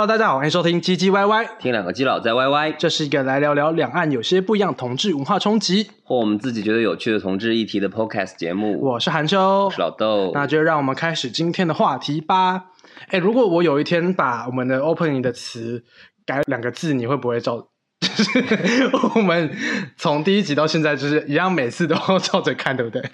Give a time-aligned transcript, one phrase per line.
[0.00, 5.90] Hello，大家好，欢迎收听唧唧歪歪，听两个基佬在歪歪这是一个来聊聊两岸有些不一样同志文化冲击。
[6.04, 8.80] 或我们自己觉得有趣的同志议题的 Podcast 节目。
[8.80, 10.30] 我是韩秋，我是老豆。
[10.32, 12.68] 那就让我们开始今天的话题吧。
[13.08, 15.84] 哎，如果我有一天把我们的 opening 的词
[16.24, 17.68] 改两个字，你会不会照？
[18.00, 19.54] 就 是我们
[19.98, 23.04] 从第一集到现在，就是一样，每次都照着看，对不对？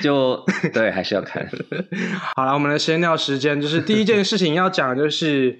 [0.00, 1.46] 就对，还是要看。
[2.36, 5.58] 好了，我们的闲聊时间就是第一件事情要讲，就是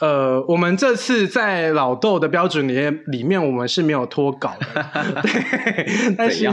[0.00, 4.86] 呃，我们这次在老豆的标准里面，里面我们是没有脱稿的，
[5.22, 6.50] 对，但是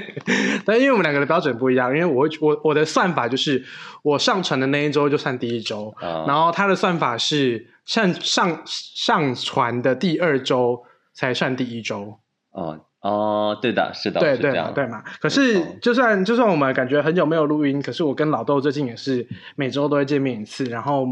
[0.64, 3.62] 但因为我们两个的标准不一样，因为我我我的算法就是
[4.02, 10.82] 我上传的那一周就算第一周，然后他的算法是上上上传的第二周
[11.12, 12.18] 才算第一周。
[12.52, 12.80] 哦。
[13.02, 15.04] 哦，对的，是的，对对对嘛。
[15.20, 21.06] 可是就算就算我们感觉很久没有录音，可是我跟老豆最近也是每周都会见面一次，然后。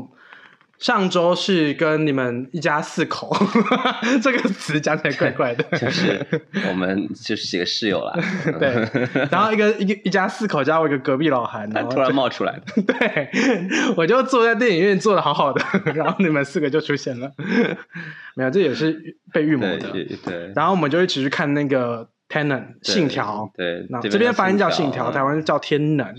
[0.79, 3.35] 上周是跟你们一家四口，
[4.21, 5.65] 这个词讲起来怪怪的。
[5.79, 6.25] 就是
[6.69, 8.13] 我们就是几个室友啦。
[8.59, 8.71] 对，
[9.31, 12.83] 然后一个一个一家四口加我一个隔壁老韩，他突然冒出来的。
[12.83, 13.31] 对，
[13.97, 15.63] 我就坐在电影院坐的好好的，
[15.95, 17.31] 然后你们四个就出现了。
[18.35, 19.91] 没有，这也是被预谋的。
[20.25, 20.53] 对。
[20.55, 23.51] 然后我们就一起去看那个 Tenet 信条。
[23.57, 23.87] 对。
[23.91, 26.15] 那这边发音叫信条，台湾叫天能。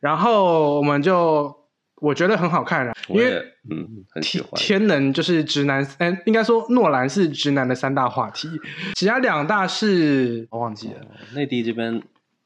[0.00, 1.65] 然后我们就。
[1.96, 4.50] 我觉得很好看啊，因为嗯，很喜欢。
[4.54, 8.48] 天能就是直男，嗯，应该说诺兰是直男的三大话题，
[8.94, 11.00] 其他两大是我忘记了。
[11.34, 12.02] 内地这边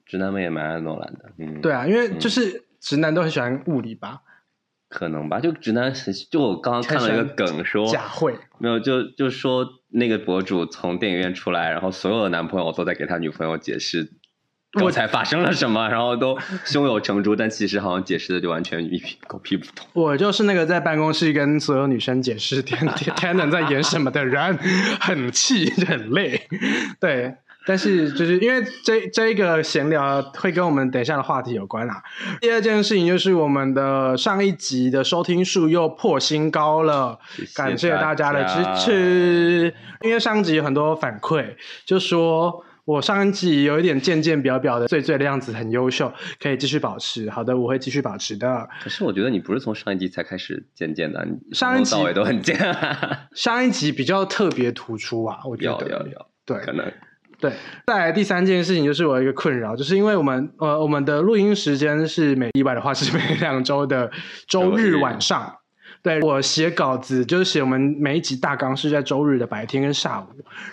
[0.06, 4.20] 直男们也蛮爱诺兰的，嗯，对啊，因为就是直男都很喜欢物理吧？
[4.88, 14.12] 可能吧，就直男很，就我刚刚看了一个梗说假会，没有，就就说那个博主从电影院出来，然后所有的男朋友都在给他女朋友解释。
[14.80, 19.84] 我才发生了什么，然后都胸有成竹，但其实好像解释的就完全一屁狗屁不通。
[19.94, 22.86] 我就是那个在办公室跟所有女生解释天
[23.16, 24.56] 天能在演什么的人，
[25.00, 26.40] 很气很累。
[27.00, 27.34] 对，
[27.66, 32.00] 但是就是因为这这一个闲聊会跟我们等一下的话题有关啦。
[32.40, 37.18] 第二件事情就是我们的上一集的收听数又破新高了，
[37.56, 39.74] 感谢大家的支持。
[40.02, 42.64] 因为上集有很多反馈，就说。
[42.90, 47.30] 我上一集有一点渐渐表表的醉醉的样子，很优秀，可以继续保持。
[47.30, 48.68] 好的，我会继续保持的。
[48.82, 52.58] 可是我觉得你不是从上一集才开始渐渐的，上一集到尾都很渐。
[53.32, 55.88] 上一集比较特别突出啊，我觉得。
[55.88, 56.92] 要要要，对，可能
[57.38, 57.52] 对。
[57.86, 64.10] 再来第三件事情就是我一个困扰，就是因为我们呃我们的录音时间是每意外的话是每两周的
[64.48, 65.59] 周日晚上。
[66.02, 70.26] 对我写稿子，就是写我们每一集大纲是在周日的白天跟下午。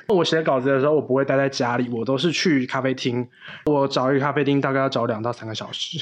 [0.07, 3.27] 我写稿子的时候，我不会待在家里，我都是去咖啡厅。
[3.65, 5.99] 我找一个咖啡厅，大概要找两到三个小时。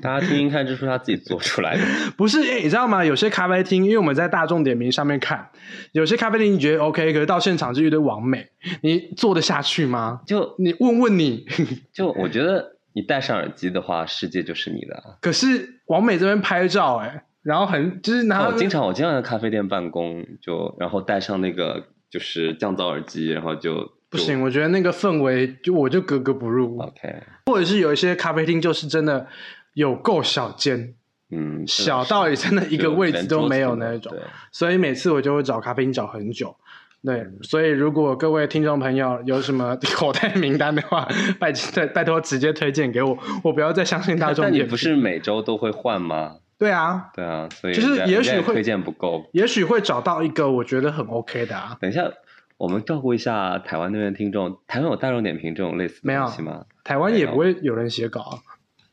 [0.00, 1.82] 大家听听看，这是他自己做出来的。
[2.16, 3.04] 不是，哎，你知道吗？
[3.04, 5.50] 有些咖啡厅，因为我们在大众点评上面看，
[5.92, 8.46] 有些咖啡厅你觉得 OK，可是到现场就一堆完美，
[8.82, 10.20] 你做得下去吗？
[10.24, 11.44] 就你问问你，
[11.92, 15.18] 就我觉得你戴上耳机的话，世界就是你的。
[15.20, 17.24] 可是王美这边拍照，哎。
[17.48, 24.42] 然后很就是拿我经常我经常在咖啡店办公，就然后戴上那个就是降噪耳机，然后就不行。
[24.42, 26.78] 我觉得那个氛围就我就格格不入。
[26.78, 29.26] OK，或者是有一些咖啡厅就是真的
[29.72, 30.92] 有够小间，
[31.30, 34.14] 嗯，小到也真的一个位置都没有那一种。
[34.52, 36.54] 所以每次我就会找咖啡厅找很久。
[37.02, 41.08] 对，所以如果各位听众朋友有什么 口袋名单的话，
[41.40, 44.44] 拜拜拜托直接推荐给我，我不要再相信大众。
[44.44, 46.36] 但你不是每周都会换吗？
[46.58, 51.78] 对啊，对啊，所以就是也许会推荐不够，也许会找到一个我觉得很 OK 的啊。
[51.80, 52.10] 等一下，
[52.56, 54.58] 我们照顾一下台湾那边听众。
[54.66, 56.64] 台湾有大众点评这种类似的东西吗？
[56.82, 58.40] 台湾也不会有人写稿。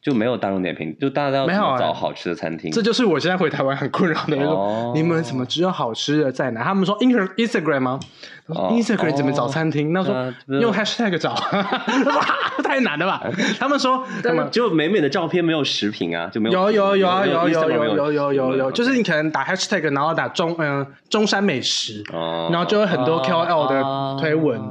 [0.06, 2.70] 就没有大众点评，就大家要找好吃的餐厅。
[2.70, 4.92] 这就是我现在回台湾很困扰的那种。
[4.94, 6.64] 你们怎么知道好吃的在哪？
[6.64, 8.00] 他们说 Instagram 吗
[8.48, 9.94] ？Instagram 怎么找餐厅？
[9.94, 11.34] 那说用 Hashtag 找，
[12.64, 13.24] 太难了吧？
[13.60, 14.06] 他们说，
[14.52, 16.72] 就美美的照片没有食品啊，就没有。
[16.72, 22.04] 有有有啊有有有有有有有，就是你可能打 Hashtag，然后打中嗯中山美食，
[22.52, 24.62] 然后就会很多 KOL 的推文，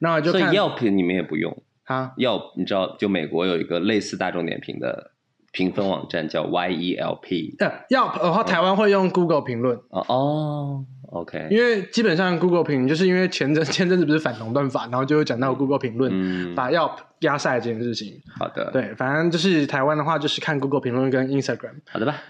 [0.00, 0.52] 然后就看。
[0.52, 1.56] 药品你们也不用。
[1.90, 5.10] 啊，要你知道，就美国有一个类似大众点评的
[5.50, 7.56] 评分网站叫 Yelp。
[7.58, 9.76] 呃，要的话，台湾会用 Google 评论。
[9.88, 11.48] 哦哦，OK。
[11.50, 18.20] 因为基本上 Google 评，就是因为前阵前阵子不是反垄断法，然后就会讲到 Google 评论，把 Yelp 压赛这件事情。
[18.38, 21.74] 好的，，对，反正就是台湾的话，就是看 Google 评论跟 Instagram。
[21.90, 22.22] 好的吧。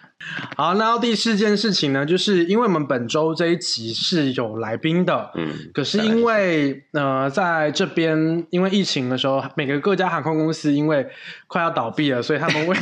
[0.55, 11.09] 好，那第四件事情呢，就是因为我们本周这一集是有来宾的，嗯，可是因为呃，在这边因为疫情的时候，每个各家航空公司因为
[11.47, 12.77] 快要倒闭了，所以他们为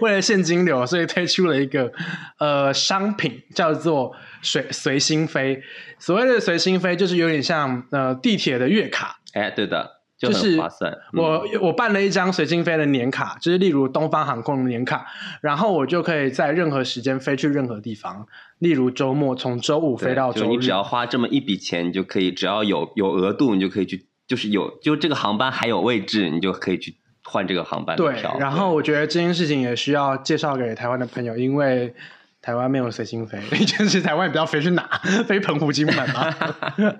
[0.00, 1.92] 为了现金流，所以推出了一个
[2.40, 4.12] 呃商品，叫做
[4.42, 5.62] 随随心飞。
[6.00, 9.20] 所谓的随心飞，就是有点像呃地铁的月卡。
[9.34, 10.92] 哎，对的，就就是划算。
[11.14, 15.06] 嗯我我办了一张随心飞的年卡，就是例如东方航空的年卡，
[15.40, 18.26] 然后我就可以在任何时间飞去任何地方，
[18.58, 20.44] 例如周末从周五飞到周日。
[20.44, 31.94] 就你只要花这么一笔钱，你就可以，只要有有额度，你就可以去，就是有就这个航班还有位置，你就可以去换这个航班的对。，然后我觉得这件事情也需要介绍给台湾的朋友，因为
[32.42, 34.82] 台湾没有随心飞， 就是台湾也不知道飞去哪，
[35.28, 36.34] 飞澎湖、金门嘛，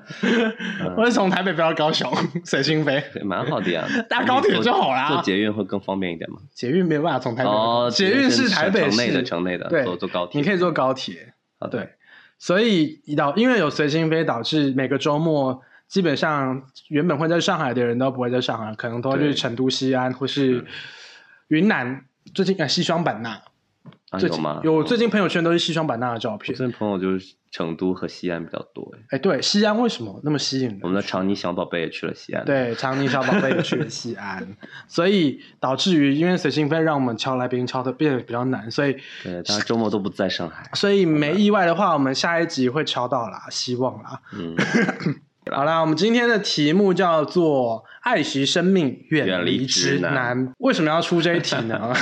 [0.97, 2.13] 我是从台北飞到高雄，
[2.45, 3.03] 随心飞。
[3.15, 5.09] 对蛮好的呀，搭高铁就好啦。
[5.09, 6.37] 坐捷运会更方便一点嘛。
[6.53, 8.97] 捷运没有办法从台北，哦，捷运是台北市。
[8.97, 11.33] 城内的，城内的，对坐坐高铁，你可以坐高铁。
[11.71, 11.89] 对，
[12.39, 20.67] 所以导因为有随心飞，导致每个周末基本上原本会在上海的人都不会在上海，可能都会去成都、西安或是
[21.49, 22.05] 云南。
[22.35, 23.41] 最近啊西双版纳，
[24.11, 24.61] 啊有吗？
[24.65, 26.55] 有最近朋友圈都是西双版纳的照片。
[26.56, 29.03] 最近朋友就是成都和西安比较多哎。
[29.11, 30.79] 哎，对，西安为什么那么吸引？
[30.82, 34.56] 我们的长宁小宝贝也去了西安。，对，长宁小宝贝也去了西安，
[34.88, 40.69] 所以导致于因为随心飞让我们敲来宾敲的变得比较难，所以对，当然周末都不在上海。
[40.75, 44.21] 所以没意外的话，我们下一集会敲到啦，希望啦。
[44.33, 44.56] 嗯，
[45.50, 50.55] 好啦，我们今天的题目叫做“爱惜生命，远远离离直直男男”。
[50.58, 51.93] 为什么要出这一题呢？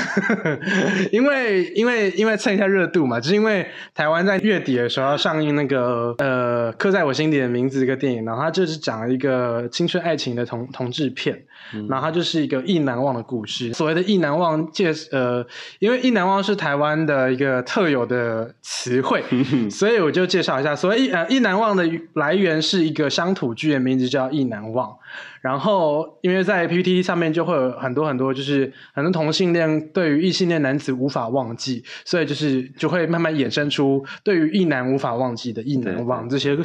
[1.11, 11.43] 因为因为因为蹭一下热度嘛，就是因为台湾在月底的时候要上映那个呃刻在我心底的名字一个电影，然后它就是讲了一个青春爱情的同同志片，
[11.89, 13.73] 然后它就是一个意难忘的故事。
[13.73, 15.45] 所谓的意难忘，介呃，
[15.81, 19.25] 因为意难忘是台湾的一个特有的词汇，
[19.71, 24.97] 所以我就介绍一下，所谓意呃意难忘的来源是一个乡土剧的名字叫意难忘。
[25.41, 36.57] 然后，因为在 PPT 上面就会有很多很多，就是很多同性恋对于异性恋男子无法忘记，所以就是就会慢慢衍生出对于异男无法忘记的异男忘这些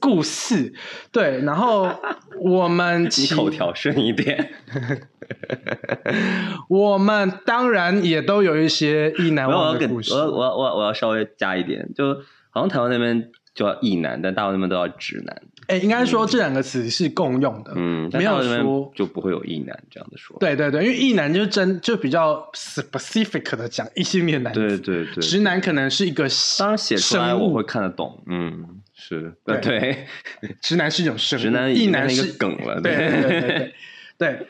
[0.00, 0.72] 故事。
[1.12, 1.88] 对，然后
[2.40, 4.50] 我们 你口条顺一点。
[6.68, 10.18] 我们当然也都有一些异男，忘的故事我。
[10.18, 12.14] 要我要我要我要稍微加一点，就
[12.50, 15.42] 好像台湾那边叫异男，但大陆那边都要直男。
[15.68, 20.36] 哎，应该说这两个词是共用的，嗯，没有说就不会有异男这样的说。
[20.38, 26.26] 对对对，因为异男就是真就比较 specific 的讲异性恋男子，对对对，直男可能是一个
[26.58, 28.22] 当然写出来生物我会看得懂。
[28.26, 30.06] 嗯，是，对对，
[30.60, 32.80] 直男是一种生物， 直男异男是梗了。
[32.80, 33.74] 对对对对对
[34.18, 34.46] 对，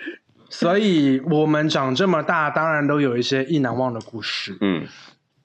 [0.50, 4.56] 所以我们长这么大，当然都有一些意难忘的故事。
[4.60, 4.86] 嗯，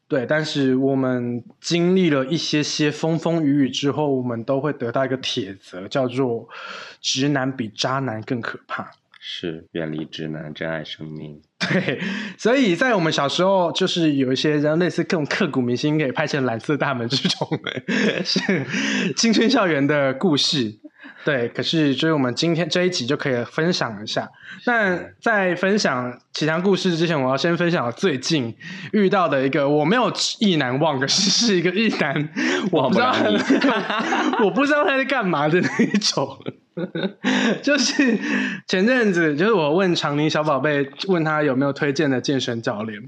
[0.10, 6.50] 对，但是我们经历了一些些风风雨雨之后，我们都会得到一个铁则，叫做
[7.00, 8.92] “直男比渣男更可怕”。
[9.22, 11.40] 是远离直男，珍爱生命。
[11.60, 12.02] 对，
[12.40, 17.48] 所以在我们小时候，就是有一些人类似各种刻骨铭心，可以拍成《蓝色大门》这种
[18.26, 20.74] 是青春校园的故事。
[21.26, 24.30] 对，可是就是我们今天这一集就可以分享一下。
[24.66, 28.56] 那在分享其他故事之前，我要先分享我最近
[28.94, 32.30] 遇到的一个我没有意难忘，可是是一个意难，
[32.72, 33.14] 我不知道
[34.44, 36.38] 我不知道他在干嘛的那一种。
[37.62, 38.18] 就是
[38.68, 43.02] 前阵子，就是我问长宁小宝贝，问他有没有推荐的健身教练，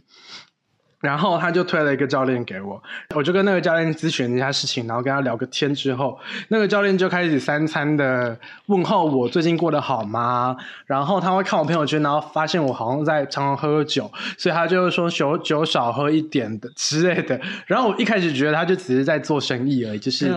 [1.01, 2.81] 然后他就推了一个教练给我，
[3.15, 6.17] 我就跟那个教练咨询一下事情，然后跟他聊个天之后，
[6.47, 10.55] 那个教练就开始三餐的问候我最近过得好吗？
[10.85, 17.39] 然后他会看我朋友圈，然后发现我好像在常常喝酒，所以他就说酒酒少喝一点的之类的。
[17.65, 20.31] 然后我一开始觉得他就只是在做生意而已，就是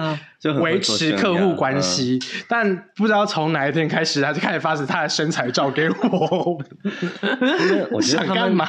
[0.61, 2.19] 维持客户关系。
[2.49, 6.59] 但不知道从哪一天开始，他就开始发他的身材照给我。
[7.91, 8.67] 我觉得想干嘛？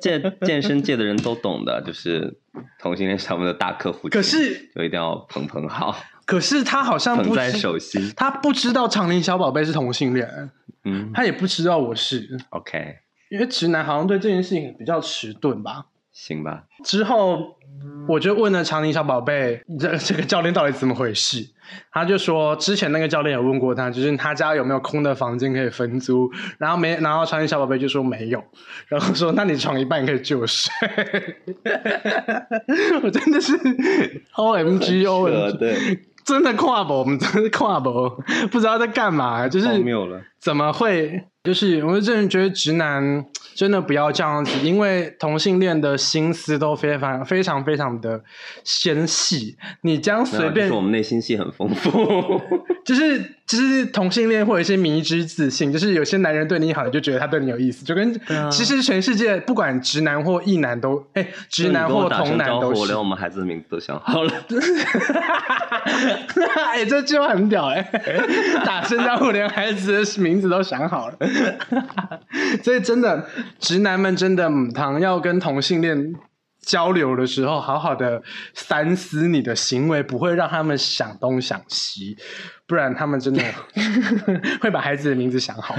[0.00, 2.36] 健健身界的人都懂的，就是
[2.78, 8.12] 同性恋是他们的大客户，可是就一定要捧捧好，可是他好像不在手心。
[8.16, 10.50] 他不知道长宁小宝贝是同性恋，
[10.84, 12.96] 嗯他也不知道我是，，OK，
[13.30, 15.86] 因为直男好像对这件事情比较迟钝吧。
[16.12, 16.64] 行吧。
[16.84, 17.56] 之后
[18.06, 21.48] 我就问了长宁小宝贝，这这个教练到底怎么回事？
[21.90, 28.42] 他就说，之前那个教练有问过他，就是他家有没有空的房间可以分租，然后没，然后超级小宝贝就说没有，
[28.88, 30.72] 然后说那你床一半可以借我睡。
[33.02, 33.58] 我真的是
[34.36, 35.50] O M G O 扯 M
[36.24, 38.08] 真的跨博，我们真的是跨博，
[38.50, 40.22] 不知道在干嘛，就是没有了。
[40.40, 48.22] 怎么会就是我真的觉得直男真的不要这样子，因为同性恋的心思都非常非常非常的
[48.64, 52.40] 纤细，你这样随便就是我们内心戏很丰富。
[52.84, 62.98] 就是就是同性恋会有一些迷之自信，就是有些男人对你好，你就觉得他对你有意思，就跟、啊其实全世界不管直男或异男都，哎、直男或同男都我是连。
[62.98, 64.32] 我们孩子的名字都想好了。
[66.72, 67.82] 哎、这句话很屌哎、
[68.64, 71.16] 打声招呼连孩子的名字都想好了，
[72.64, 73.24] 所以真的
[73.58, 76.14] 直男们真的母汤要跟同性恋
[76.64, 78.22] 交流的时候，好好的
[78.54, 82.16] 三思你的行为，不会让他们想东想西，
[82.68, 83.42] 不然他们真的
[84.62, 85.74] 会把孩子的名字想好。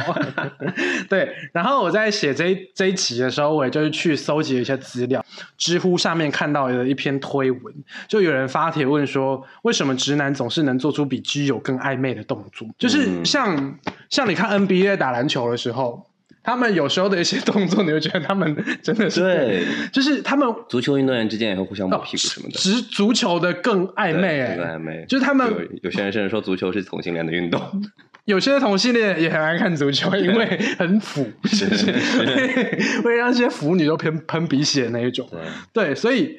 [1.07, 5.23] 对，然后我在写这一这一集的时候，我也就是去搜集了一些资料，
[5.57, 7.73] 知乎上面看到的一篇推文，
[8.09, 12.67] 就有人发帖问说，为什么直男总是能做出比基友更暧昧的动作？
[12.77, 13.79] 就是嗯像、
[14.09, 16.05] 像你看 NBA 打篮球的时候。
[16.43, 22.55] 他们有时候的一些动作，你会觉得他们真的是对，就是他们足球运动员之间也会互相摸屁股什么的。
[22.59, 25.05] 只是足球的更暧昧更暧昧。
[25.07, 27.61] 就是他们有有些人甚至说足球是同性恋的运动。
[28.25, 35.27] 有些同性恋也很爱看足球，因为很腐，就是会 会让一些腐女都喷喷 鼻血那一种。
[35.73, 36.37] 对，对，所以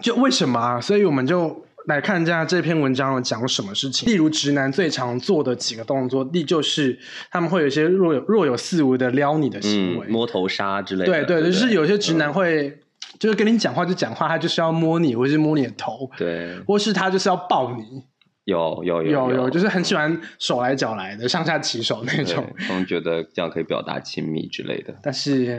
[0.00, 0.80] 就为什么啊？
[0.80, 4.08] 所以我们就来看一下这篇文章有讲什么事情。
[4.08, 6.98] 例如，直男最常做的几个动作，第就是
[7.30, 10.06] 他们会有一些若有若有似无的撩你的行为。
[10.06, 11.06] 嗯，摸头杀之类的。
[11.06, 12.78] 对对，不就是有些直男嗯会。
[13.18, 18.04] 就是跟你讲话就讲话，他就是要摸你，或是摸你的头，对，或是他就是要抱你，
[18.44, 22.46] 有有有有，就是很喜欢手来脚来的上下其手那对种。
[22.68, 24.94] 他们觉得这样可以表达亲密之类的。
[25.02, 25.52] 但是就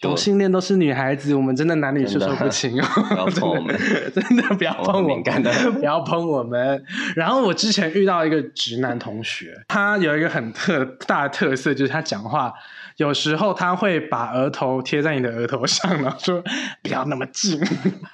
[0.00, 2.84] 同性恋都是女孩子，我们真的男女授受不亲哦！
[3.10, 3.76] 不要碰我们
[4.14, 6.82] 真的不要碰我敏感的不要碰我们。
[7.16, 12.52] 然后我之前遇到一个直男同学，他有一个很特大的特色，就是他讲话
[12.98, 16.42] 有时候他会把额头贴在你的额头上，然后说
[16.82, 17.60] 不要那么近，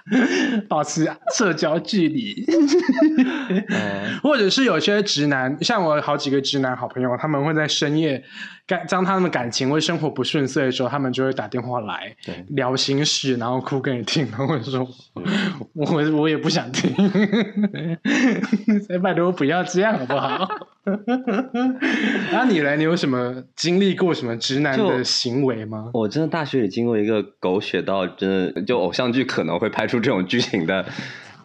[0.68, 2.44] 保持社交距离。
[3.68, 8.22] 嗯或者是有些直男，像我有好几个直男好朋友，他们会在深夜
[8.66, 15.24] 感当他们感情或生活不顺遂的时候，他们就会打电话来对聊心事，然后哭给你听，然后我说嗯
[15.74, 16.92] 我我也不想听，
[19.02, 20.48] 拜托不要这样好不好？
[22.30, 25.90] 那你来，你有什么经历过什么直男的行为吗？
[25.94, 30.84] 我真的大学里经过一个狗血到真的就偶像剧可能会拍出这种剧情的，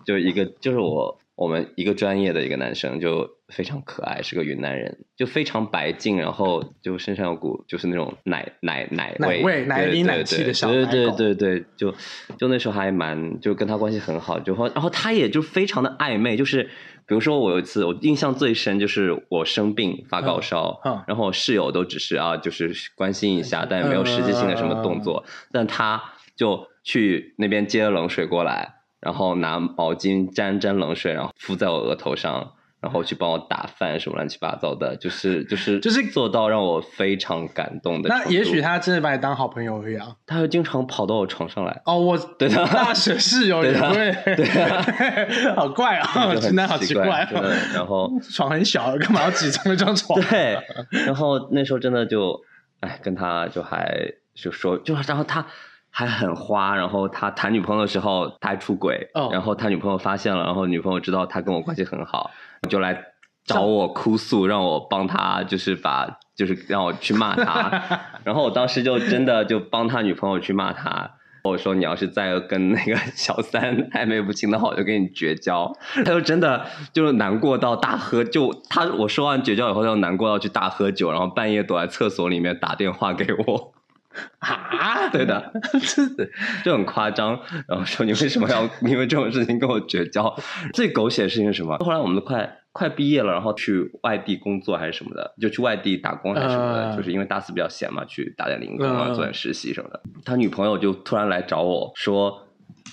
[0.05, 11.95] 就一个就是我我们一个专业的一个男生就非常可爱，是个云南人，就非常白净，然后就身上有股就是那种奶奶奶奶味味奶里奶气的小对对对对，就
[12.37, 16.69] 就那时候还蛮就跟他关系很好，就然后他也就非常的暧昧，就是。
[17.07, 25.25] 比如说，我有一次我印象最深就是我生病发高烧，嗯嗯然后我室友都只是啊，就是关心一下，但也没有实际性的什么动作。
[25.51, 25.99] 但他
[26.35, 32.51] 就去那边接了冷水过来，然后拿毛巾沾沾冷水，然后敷在我额头上，
[32.81, 38.09] 然后去帮我打饭，什么乱七八糟的，就是就是就是做到让我非常感动的。
[38.09, 40.07] 那也许他真的把你当好朋友而已啊。
[40.25, 44.85] 他会经常跑到我床上来，哦，我对的大学室友也会，对啊
[45.55, 47.55] 好怪啊，就直男好奇奇怪真的哦。
[47.73, 50.19] 然后 床很小，干嘛要挤成一张床？
[50.29, 50.57] 对，
[51.05, 52.39] 然后那时候真的就，
[52.81, 55.45] 哎，跟他就还就说，就然后他
[55.91, 62.31] 还很花，然后他谈女朋友的时候他还出轨，哦然后他女朋友发现了，然后女朋友知道他跟我关系很好，
[62.69, 63.01] 就来
[63.45, 71.11] 找我哭诉，让我帮他就是把就是让我去骂他， 然后我当时就真的就帮他女朋友去骂他。
[71.45, 75.71] 我说你要是再跟那个小三暧昧不清的话，我就跟你绝交。
[75.95, 83.73] 他就真的就是难过到大喝，就他我说完绝交以后，他就难过到去大喝酒，然后半夜躲在厕所里面打电话给我。
[84.39, 85.51] 啊， 对的，
[86.17, 86.29] 对，
[86.63, 87.39] 就很夸张。
[87.67, 90.33] 然后说你为什么要 因为这种事情跟我绝交？
[90.73, 91.77] 最狗血的事情是什么？
[91.79, 100.01] 后来我们都快快毕业了，然后去外地工作还是什么的，就去外地打工还是什么的，嗯就是因为大四比较闲嘛，去打点零工啊，嗯做点实习什么的。
[100.25, 102.45] 他女朋友就突然来找我说，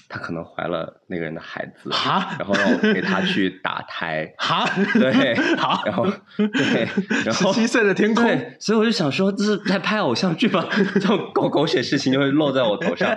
[0.09, 4.33] 她可能怀了那个人的孩子，哈然后让我陪他去打胎。
[4.39, 6.89] 哈，对， 好，然后对，
[7.25, 10.67] 然后十七岁的天空，对，所以我就想说，这是在拍偶像剧吧？
[10.95, 13.17] 这种狗狗血事情就会落在我头上。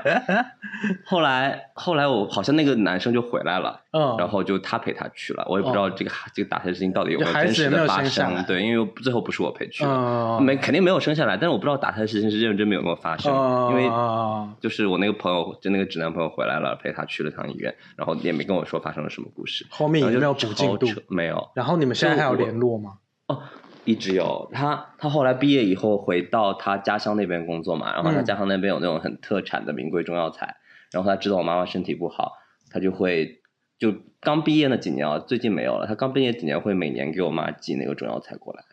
[1.03, 5.43] 后来，后来我好像那个男生就回来了，嗯，然后就他陪他去了。
[5.50, 8.43] 我也不知道这个、这个打胎事情到底有没有真实的发生。
[8.46, 19.65] 对，因为最后不是我陪去的，嗯，没肯定没有生下来，但是我不知道打胎的事情是认真没有没有发生，嗯因为嗯就是我那个朋友，就那个直男朋友回来了，陪他去了趟医院，然后也没跟我说发生了什么故事。
[19.69, 20.88] 后面有没有补进度？
[21.07, 21.50] 没有。
[21.55, 23.00] 然后你们现在还有联络吗？
[23.27, 23.41] 哦
[23.86, 30.57] 一直有他，他后来毕业以后回到他家乡那边工作嘛，然后他嗯家乡那边有那种很特产的名贵中药材，
[30.91, 32.33] 然后他知道我妈妈身体不好，
[32.69, 33.41] 他就会
[33.79, 38.63] 就刚毕业那几年啊，最近没有了，他刚毕业几年会每年给我妈寄那个中药材过来，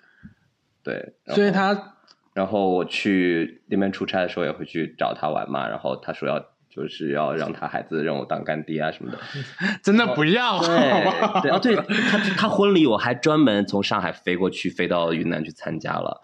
[0.83, 1.95] 对，所以他
[2.35, 6.45] 然后我去那边出差的时候也会去找他玩嘛，然后他说要
[6.77, 9.19] 就是要让他孩子让我当干爹啊什么的，
[9.83, 16.23] 真的不要，好 不对好对哦，对他他婚礼我还专门从上海飞过去，飞到云南去参加了，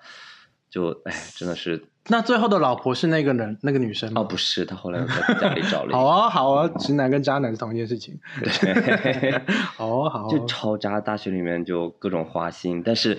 [0.71, 8.19] 就哎真的是 那最后的老婆是那个人，那个女生吗哦不是，他后来在家里找了一个，好啊，好啊，直男跟渣男是同一件事情。
[8.41, 9.41] 对
[9.77, 13.17] 好啊，好啊，就超渣，大学里面就各种花心，但是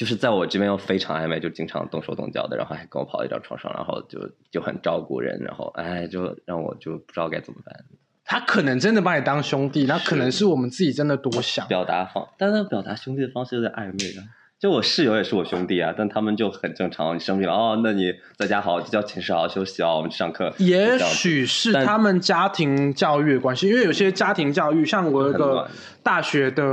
[0.00, 7.84] 就是在我这边又非常暧昧，就经常动手动脚的，然后还跟我跑一张床上，然后就就很照顾人，然后哎就让我就不知道该怎么办。
[8.24, 11.68] 他可能真的把你当兄弟，那可能是我们自己真的多想。
[11.68, 14.24] 表达方，但他表达兄弟的方式有点暧昧啊。
[14.58, 17.14] 就我室友也是我兄弟啊，但他们就很正常。
[17.14, 20.50] 你生病了哦，那你在家好好叫寝室好好休息哦，我们去上课。
[20.56, 25.68] 也许是他们家庭教育的关系，因为有些家庭教育，像我有个
[26.02, 26.64] 大学的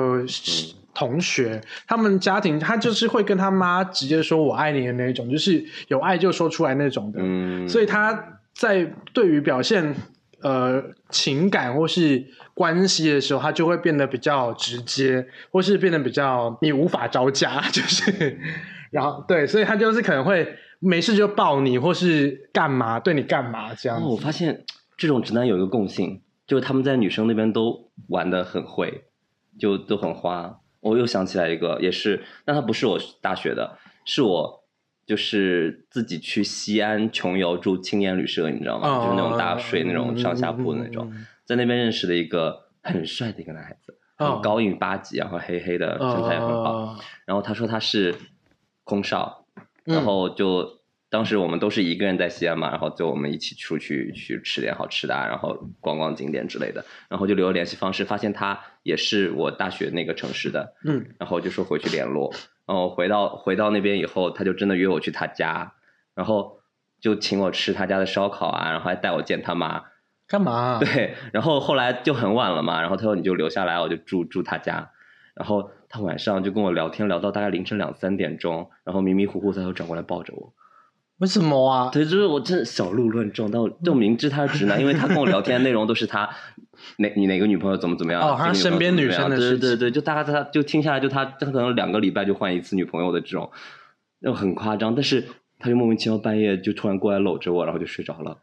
[0.98, 7.20] 同学，他们家庭他就是会跟他妈直接说我爱你的那种，就是有爱就说出来那种的。
[7.22, 9.96] 嗯，所以他在对于表现
[10.42, 12.25] 呃情感或是
[12.56, 18.39] 关系的时候，他就会变得比较直接，或是变得比较你无法招架， 就是
[18.89, 24.18] 然后对，所以他就是可能会没事就抱你，或是干嘛对你干嘛这样哦，我。
[24.18, 24.66] 发现
[24.98, 29.04] 这种直男有一个共性，就是他们在女生那边都玩的很会，
[29.60, 30.58] 就都很花。
[30.82, 34.64] 我又想起来一个，也是，但他不是我大学的，是我
[35.06, 38.88] 就是自己去西安穷游住青年旅社，你知道吗？
[38.88, 46.72] 哦就是那种大睡那种上下铺的那种，嗯在那边认识的一个很帅的一个男孩子，哦很高一米八几，然后黑黑的，身材也很好。
[46.74, 48.14] 哦然后他说他是
[48.84, 49.46] 空少，
[49.86, 50.77] 嗯然后就
[51.10, 62.34] 当时我们都是一个人在西安嘛，然后就我们一起出去去吃点好吃的啊，然后逛逛景点之类的，然后就留了联系方式，发现他也是我大学那个城市的，嗯然后就说回去联络，
[62.66, 65.74] 然后回到回到那边以后，他就真的约我去他家，
[66.14, 66.60] 然后
[67.00, 69.86] 就请我吃他家的烧烤啊，然后还带我见他妈，
[70.28, 70.80] 干嘛？
[70.84, 74.91] 对，然后后来就很晚了嘛，然后他说你就留下来，我就住住他家，
[75.36, 80.54] 然后他晚上就跟我聊天，聊到大概凌晨两三点钟，然后迷迷糊糊他就转过来抱着我，
[81.19, 81.89] 为什么啊？
[81.91, 86.30] 对，就是我真的小鹿乱撞，但我就明知他是直男，因为他跟我聊天的内容都是他
[86.97, 93.49] 哪你哪个女朋友怎么怎么样，哦他身边女生的事对对对，就大概他就听下来，就他他可能两个礼拜就换一次女朋友的这种，
[94.21, 95.25] 就很夸张，但是
[95.58, 98.38] 他就莫名其妙半夜就突然过来搂着我，然后就睡着了。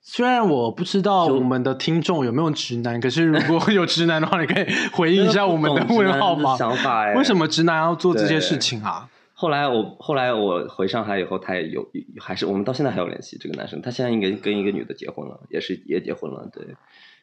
[0.00, 6.56] 虽然我不知道我们的听众有没有直男，可是如果 有直男的话，你可以回应一下我们的问号吗？
[6.56, 9.08] 想法哎，为什么直男要做这些事情啊？
[9.38, 11.86] 后来我后来我回上海以后，他也有
[12.18, 13.36] 还是我们到现在还有联系。
[13.36, 16.64] 这个男生他现在应该跟一个女的结婚了，也是也结婚了，对。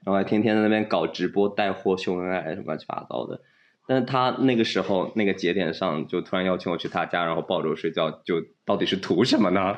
[0.03, 3.41] 然后还天天在那边搞直播带货秀恩爱什么乱七八糟的。
[3.87, 9.75] 但是他那个时候那个节点上，就突然邀请我去他家，然后抱着我睡觉，就到底是图什么呢？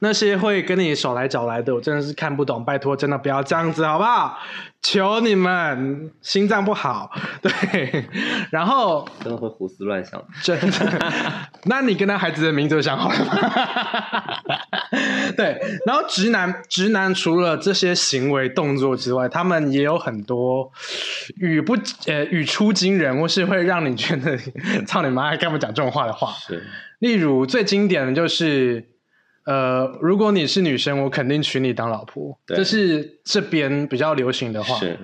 [0.00, 4.38] 那些会跟你手来脚来的，我真的是看不懂，拜托，真的不要这样子，好不好？
[4.82, 7.10] 求你们，心脏不好。
[7.40, 8.04] 对，
[8.52, 10.22] 然后真的会胡思乱想。
[10.42, 11.02] 真的，
[11.64, 13.34] 那你跟他孩子的名字都想好了吗？
[15.38, 20.70] 对，然后直男，直男除了这些行为动作之外，他们也有很多
[21.36, 21.74] 语不
[22.06, 24.36] 呃语出惊人，或是会让你觉得
[24.86, 26.30] 操你妈，还跟我们讲这种话的话。
[26.46, 26.62] 是，
[26.98, 28.88] 例如最经典的就是，
[29.46, 34.76] 呃，如果你是女生，我肯定娶你当老婆，对这是这边比较流行的话。
[34.78, 34.98] 是，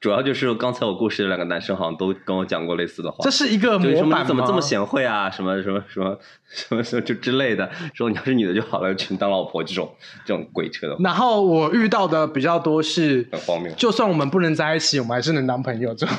[0.00, 3.18] 主要就是刚才我故事的两个男生好像都跟我讲过类似的话。
[3.22, 5.30] 这是一个模板吗你怎么这么贤惠啊？
[5.30, 13.72] 什么什么什么什么什么就之类的，说你要是女的就好了，娶你当老婆这种这种鬼扯的话，然后我遇到的比较多是，很荒谬。
[13.76, 16.16] 就算我们不能在一起，我们还是能当朋友这种。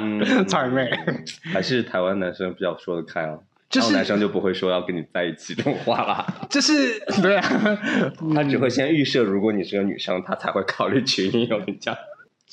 [0.00, 0.90] 嗯 草莓，
[1.52, 3.38] 还是台湾男生比较说得开啊，
[3.72, 7.78] 就是男生就不会说要跟你在一起这种话了，就是 对啊，
[8.34, 11.96] 他只会先预设如果你是个女生，他才会考虑娶你有你讲。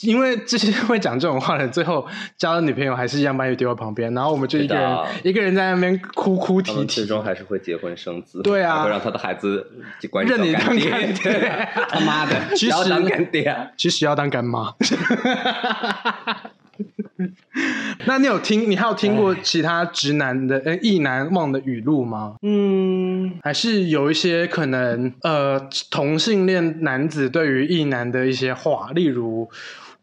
[0.02, 7.10] 因为这些会讲这种话的，最后交了女朋友还是一样把你丢在旁边，然后我们就一个人一个人在那边哭哭啼他们最啼。
[7.10, 9.70] 终还是会结婚生子，对啊还会让他的孩子
[10.10, 13.68] 管认你叫当干爹，他妈的，其实要当实干爹啊。
[13.76, 14.74] 其实要当干妈。
[18.06, 18.70] 那你有听？
[18.70, 22.38] 你还有听过其他直男的呃意难忘的语录吗？
[22.42, 25.60] 嗯，还是有一些可能呃
[25.92, 29.50] 同性恋男子对于意男的一些话，例如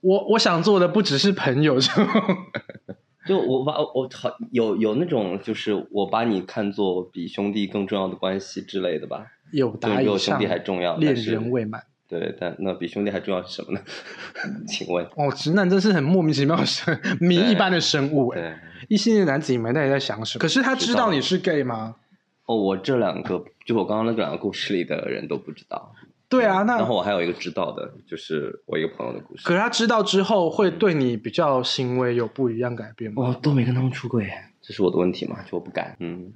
[0.01, 2.07] 我我想做的不只是朋友这种。
[3.27, 11.83] 就我把我好有有那种就是我把你看作比兄弟更重要的关系之类的吧，有就达以上比我兄弟还重要，恋人未满。
[12.09, 13.81] 对，但那比兄弟还重要是什么呢？
[14.69, 15.05] 请问？
[15.17, 18.41] 哦，直男真是很莫名其妙的生 谜一般的生物哎。
[18.41, 18.55] 对，
[18.89, 20.41] 异性恋男子，你们到底在想什么？
[20.41, 21.97] 可是他知道你是 gay 吗？
[22.47, 25.93] 哦，我这两个就我刚刚那两个故事里的人都不知道。
[26.29, 29.45] 对啊，那然后我还有一个知道的，就是我一个朋友的故事。
[29.45, 33.23] 可是他知道之后会对你比较行为有不一样改变吗？
[33.29, 34.29] 我都没跟他们出轨，
[34.61, 35.43] 这是我的问题嘛？
[35.43, 35.97] 就我不敢。
[36.01, 36.33] 嗯，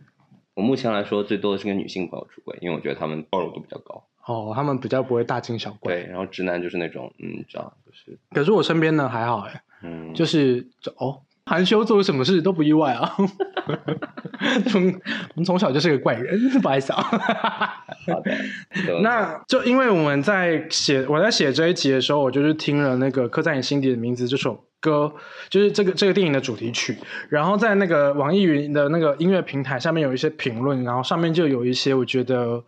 [0.54, 4.04] 我目前来说最多的是跟女性朋友出轨，因为我觉得他们包容度比较高。
[4.26, 5.94] 哦，他们比较不会大惊小怪。
[5.94, 13.16] 对，然后直男就是那种，嗯，你知道，就是，可是我身边呢还好哎，嗯，就是哦，含羞做什么事都不意外啊。
[14.68, 17.02] 从我们从小就是个怪人，不好意思啊。
[18.06, 19.00] 好的。
[19.02, 25.12] 那就因为我们在写我在写这一集的时候，我就是听了那个刻在你心底的名字这首歌，
[25.50, 26.96] 就是这个这个电影的主题曲。
[27.28, 32.64] 然后在那个网易云的那个音乐平台上面有一些评论，然后上面就有一些我觉得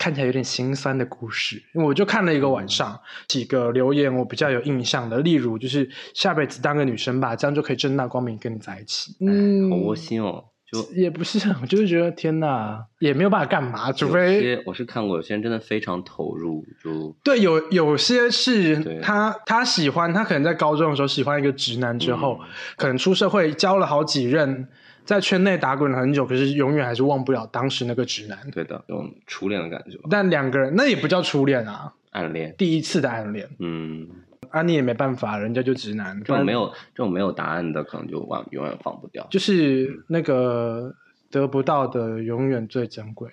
[0.00, 1.62] 看起来有点心酸的故事。
[1.74, 9.14] 我就看了一个晚上，几个留言我比较有印象的，例如就是下辈子当个女生吧，这样就可以正大光明跟你在一起。
[9.20, 10.46] 嗯，好窝心哦。
[10.72, 24.68] 就也不是，我就是觉得天哪，也没有办法干嘛，除有非些我是看过，有些人真的非常投入，就对有有些是他他喜欢，他可能在高中的时候喜欢一个直男之后，嗯可能出社会交了好几任，
[25.04, 28.38] 在圈内打滚了很久，可是永远还是忘不了当时那个直男。
[28.50, 32.54] 对的，有种初恋的感觉吧，但两个人那也不叫初恋啊，暗恋。
[32.56, 34.08] 第一次的暗恋嗯，
[34.50, 39.26] 啊，你也没办法，人家就直男，这种没有这种没有答案的，可能就忘永远放不掉。
[39.30, 40.94] 就是那个
[41.30, 43.30] 得不到的永远最珍贵，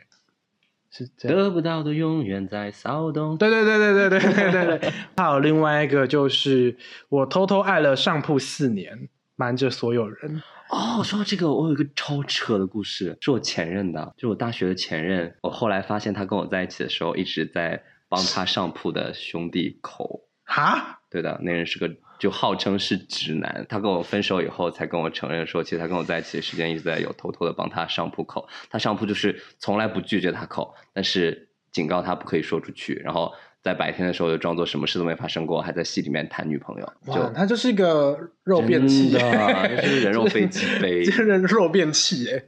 [0.89, 1.07] 是。
[1.19, 3.37] 得不到的永远在骚动。
[3.37, 4.93] 对对对对对对对对对。
[5.15, 6.75] 还有另外一个就是
[7.09, 10.41] 我偷偷爱了上铺四年，瞒着所有人。
[10.69, 15.33] 哦，说到这个，我有一个超扯的故事，是我前任的，就我大学的前任。
[15.41, 20.27] 我后来发现他跟我在一起的时候，一直在帮他上铺的兄弟口。
[20.43, 20.99] 哈？
[21.09, 23.65] 对的，那人是个就号称是直男。
[23.69, 28.47] 他跟我分手以后，才跟我承认说，其实他跟我在一起的时间一直在有偷偷的帮他上铺口。
[28.69, 32.95] 他上铺就是从来不拒绝他口，但是警告他不可以说出去。
[32.95, 36.93] 然后在白天的时候就装作什么事都没发生过，还在戏里面谈女朋友。
[37.07, 42.43] 哇，就他就是一个肉便器，就是人肉 飞机杯这人肉便器哎，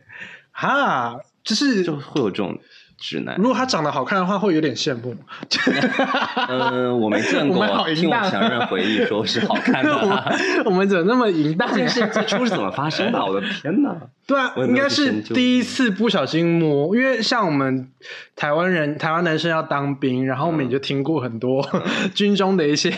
[0.52, 2.58] 哈，就是就会有这种
[2.98, 3.50] 直男如。
[3.50, 5.13] 果他长得好看的话，会有点羡慕。
[6.48, 9.91] 嗯，我没见过我听我前任回忆说是好看的。
[10.65, 11.67] 我们怎么那么淫荡？
[11.69, 13.19] 这件事最初是怎么发生的？
[13.26, 13.95] 我的天哪！
[14.30, 17.89] 对啊，应该是第一次不小心摸，因为像我们
[18.36, 21.68] 台湾人、台湾男生要当兵，然后我们也就听过很多
[22.13, 22.92] 军中的一些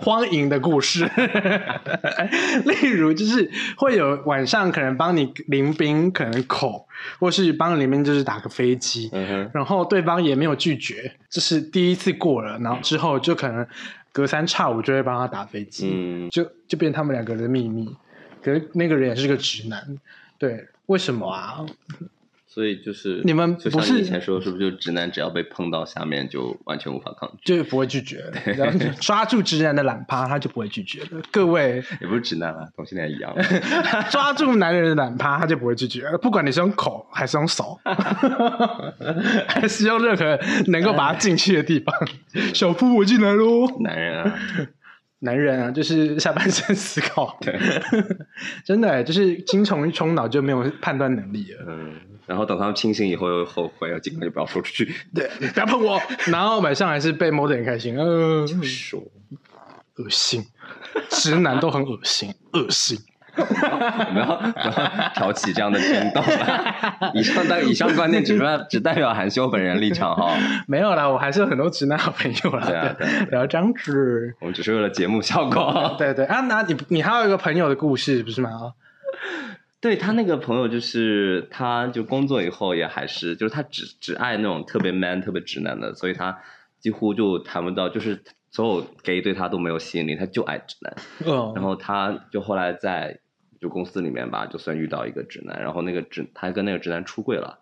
[0.00, 1.04] 荒淫的故事，
[2.64, 6.88] 例如就是会有晚上可能帮你临兵，可能口，
[7.20, 13.66] 或是帮你临兵就是打个飞机，嗯，然后对方也没有拒绝，就是第一次过了，然后之后就可能
[14.10, 17.94] 隔三差五就会帮他打飞机，嗯，就就变他们两个人的秘密。
[18.40, 19.82] 可是那个人也是个直男，
[20.38, 21.64] 对，为什么啊？
[22.50, 27.52] 所以就是你们就不是像你以前说，是不是就直男只要被碰到下面就完全无法抗拒？
[27.52, 28.24] 就是不会拒绝，
[28.56, 31.22] 然后抓住直男的懒趴，他就不会拒绝了。
[31.30, 33.32] 各位，也不是直男啊，同性恋一样。
[34.10, 36.16] 抓住男人的懒趴，他就不会拒绝了。
[36.18, 37.78] 不管你是用口还是用手，
[39.46, 41.94] 还是用任何能够把他进去的地方。
[42.54, 43.68] 小夫，我进来喽。
[43.80, 44.38] 男人啊，
[45.20, 47.58] 男人啊， 就是下半身思考，对，
[48.64, 51.64] 真的欸就是精虫一冲脑就没有判断能力了。
[51.66, 51.94] 嗯，
[52.26, 54.94] 然后等他们清醒以后又后悔，要尽量就不要说出去。
[55.14, 56.00] 对，不要碰我。
[56.30, 59.02] 然后晚上还是被摸得很开心，呃，说，
[59.96, 60.44] 恶心，
[61.10, 62.98] 直男都很恶心，恶心。
[64.08, 67.12] 我们要不要挑起这样的争斗了？
[67.14, 70.34] 以上的以上观点只代只代表韩修本人立场哈，
[70.66, 72.66] 没有啦，我还是有很多直男好朋友啦。
[72.66, 72.96] 对啊
[73.28, 74.34] 不要这样子。
[74.40, 75.94] 我们只是为了节目效果。
[75.98, 78.50] 对对啊，那你你还有一个朋友的故事不是吗？
[79.80, 86.36] 对他那个朋友，就是他就工作以后也还是，就是他只只爱那种特别 man、特别直男的，所以他
[86.80, 88.20] 几乎就谈不到，就是
[88.50, 90.96] 所有 gay 对他都没有吸引力，他就爱直男。
[91.26, 93.20] 嗯，然后他就后来在
[93.60, 97.60] 就公司里面吧，就算遇到一个直男，然后那个直他跟那个直男出柜了，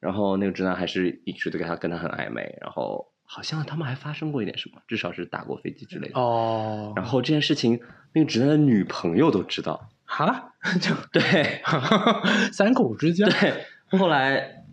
[0.00, 6.20] 然后那个直男还是一直都跟他跟他很暧昧，然后好像他们还发生过一点什么，至少是打过飞机之类的。
[6.20, 7.80] 哦，然后这件事情，
[8.12, 11.62] 那个直男的女朋友都知道，哈， 就对
[12.52, 13.64] 三口之家，对。
[13.98, 14.64] 后来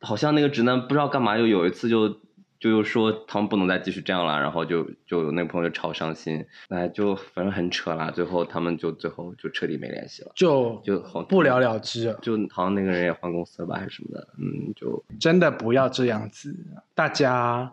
[0.00, 2.20] 好像那个直男不知道干嘛，又有一次就
[2.60, 8.10] 就又说他们不能再继续这样了，然后就就有那个朋友就超伤心，哎，就反正很扯啦。
[8.10, 12.14] 最后他们就最后就彻底没联系了，就就好不了了之。
[12.20, 16.54] 就好像那个人也换公司了吧，还是什么的，嗯，就真的不要这样子，
[16.94, 17.72] 大家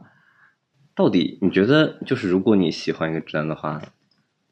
[0.95, 3.81] 到底你觉得就是如果你喜欢一个直男的话，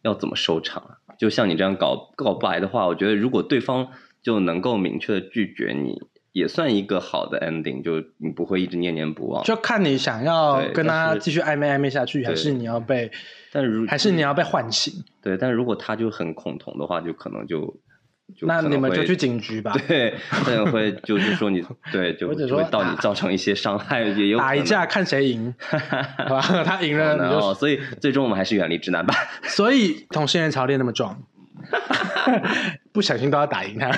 [0.02, 1.16] 要怎么收场啊？
[1.18, 3.88] 就像你这样搞告白的话，我觉得如果对方
[4.22, 6.02] 就能够明确的拒绝你，
[6.36, 9.42] 也算一个好的 ending，就你不会一直念念不忘。
[9.46, 13.10] 就看你想要跟他继续暧昧暧昧下去，还是你要被，
[13.54, 14.94] 但如还是你要被唤醒？
[15.22, 17.62] 对，但是如果他就很恐同的话，就可能就
[18.36, 25.56] 就那你们就去警局吧， 对，可能会就是说你 对，就会到你造成一些伤害， 也有打一架看谁赢，
[26.18, 26.42] 好吧？
[26.66, 29.16] 他赢了哦，就，所以最终我们还是远离直男吧。
[29.44, 31.24] 所以同性恋潮恋那么壮，
[32.92, 33.92] 不小心都要打赢他。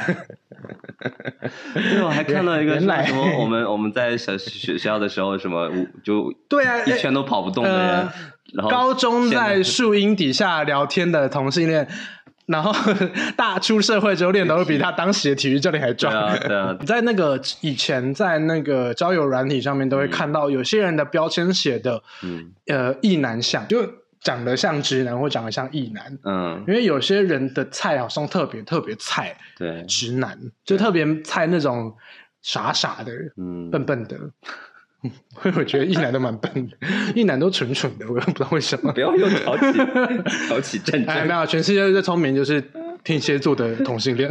[1.73, 5.69] 对，我还看到一个什么，我们我们在小学校的时候，什么
[6.03, 8.13] 就对啊一圈都跑不动的人，呃
[8.53, 11.87] 然后高中在树荫底下聊天的同性恋，
[12.45, 12.73] 然后
[13.35, 16.13] 大出社会之后练的会比他当时的体育教练还对壮。
[16.13, 22.51] 啊对啊，在那个以前，在那个交友软体上面都会看到有些人的标签写的，嗯。
[22.67, 23.79] 呃，异男相，就
[24.27, 26.19] 长得像直男或长得像异男。
[26.25, 31.95] 嗯，因为有些人的菜好像特别特别菜，对，直男就特别菜那种
[32.41, 34.19] 傻傻的、嗯，笨笨的。
[35.55, 36.75] 我觉得异男都蛮笨的，
[37.15, 38.99] 异男都蠢蠢的，我也不知道为什么不。
[38.99, 39.71] 要又挑起
[40.49, 42.61] 挑起战 哎，没，有，全世界最聪明就是
[43.05, 44.29] 天蝎座的同性恋。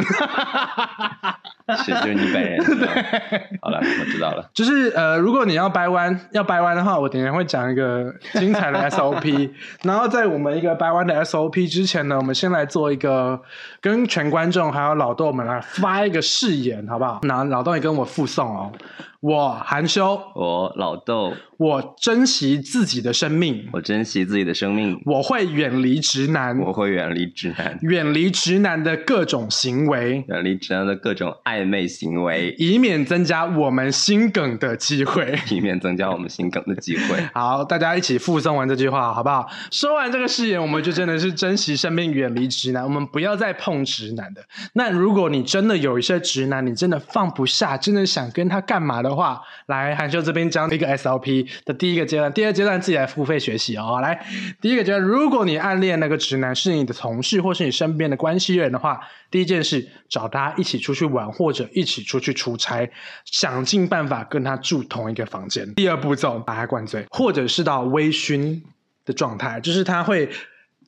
[1.85, 2.65] 是就是你本人。
[3.61, 4.49] 好了，我知道了。
[4.55, 9.51] 就是呃，如果你要掰弯，要掰弯的话，我等一下会讲一个精彩的 SOP。
[9.83, 13.41] 然后在我们一个掰弯的 SOP 之前呢，我们先来做一个
[13.81, 17.21] 跟全观众还有老豆们来发一个誓言，好不好？
[17.23, 18.73] 那老豆也跟我附送哦，
[19.21, 35.37] 我含羞，我老豆，我珍惜自己的生命，我珍惜自己的生命，我会远离直男，我会远离直男，远离直男的各种行为，远离直男的各种暧昧行为，以免增加我们心梗的机会。
[35.51, 37.21] 以免增加我们心梗的机会。
[37.33, 39.49] 好，大家一起附送完这句话，好不好？
[39.71, 44.43] 说完这个誓言，我们就真的是珍惜生命，远离直男，我们不要再碰直男的。
[44.75, 53.99] 那如果你真的有一些直男，你真的放不下，真的想跟他干嘛的话，来韩秀这边讲一个 SOP 的第一个阶段，第二阶段自己来付费学习哦。
[54.03, 54.25] 来，
[54.61, 59.01] 第一个阶段，如果你暗恋那个直男是你的同事或是你身边的关系人的话，
[59.31, 62.89] 第一件事找他一起出去玩或者一起出去出差，
[63.25, 65.75] 想尽办法跟他住同一个房间。
[65.75, 68.63] 第二步骤，把他灌醉，或者是到微醺
[69.05, 70.29] 的状态，就是他会。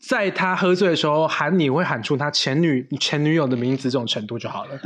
[0.01, 4.79] 在他喝醉的时候喊你会喊出他前女前女友的名字这种程度就好了。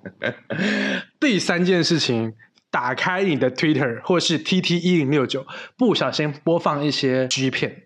[1.20, 2.34] 第三件事情，
[2.70, 7.84] 打开你的 Twitter 或是 TT 一零六九，不小心播放一些 G 片，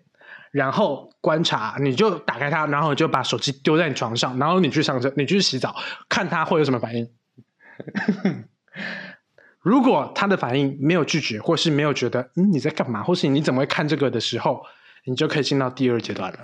[0.51, 5.75] 然后观察，你就打开它，然后就把手机丢在你床上，然后你去上车，你去洗澡，
[6.07, 7.07] 看他会有什么反应。
[9.61, 14.63] 如果他的反应没有拒绝，或是没有觉得嗯你在干嘛，或是你怎么会看这个的时候，
[15.09, 16.39] 你就可以进到第二阶段了。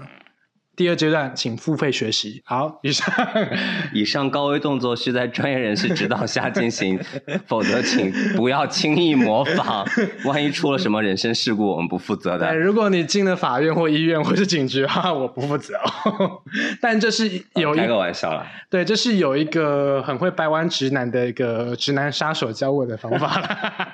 [0.76, 2.42] 第二阶段，请付费学习。
[2.46, 3.06] 好，以上。
[3.94, 7.00] 以上高危动作需在专业人士指导下进行，
[7.48, 9.86] 否则请不要轻易模仿。
[10.26, 12.56] 万一出了什么人身事故，我们不负责对，的。
[12.56, 16.42] 如果你进了法院或医院或是警局 的话，我不负责哦。
[16.82, 18.46] 但这是有一开个玩笑啦。
[18.70, 23.88] 对，这是有一个很会掰弯直男的一个直男杀手教我的方法啦。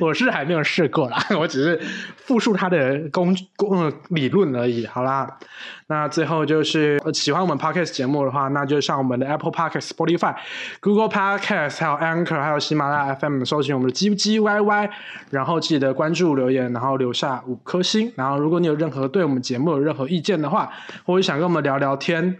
[0.00, 1.80] 我是还没有试过啦，我只是
[2.16, 4.86] 复述他的工工呃理论而已。
[4.86, 5.38] 好啦，
[5.86, 10.34] 那最后就是喜欢我们 podcast 节目的话，那就上我们的 Apple Podcast、Spotify、
[10.80, 14.90] Google Podcast，还有 Anchor，还有喜马拉雅 FM 搜寻我们的 G G Y Y，
[15.30, 18.10] 然后记得关注、留言，然后留下五颗星。
[18.16, 20.70] 然后如果你有任何对我们节目有任何意见的话，
[21.04, 22.38] 或者想跟我们聊聊天，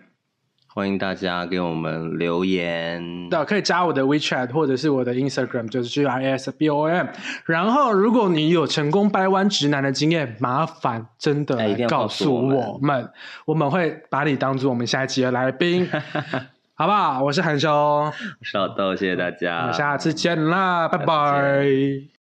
[0.75, 3.29] 欢迎大家给我们留言。
[3.31, 7.07] 对可以加我的 WeChat 或者是我的 Instagram，就是 G I S B O M。
[7.47, 13.09] 然后，如果你有成功掰弯直男的经验，麻烦真的哎一定要告告诉诉我们
[13.45, 15.89] 我们，会把你当做我们下一期的来宾，
[16.75, 17.23] 好不好？
[17.23, 19.67] 我是韩兄，我我是老豆，谢谢大家。
[19.67, 22.14] 们下次见啦，拜拜